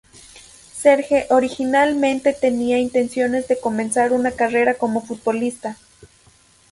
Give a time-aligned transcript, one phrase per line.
[0.73, 5.77] Serge originalmente tenía intenciones de comenzar una carrera como futbolista.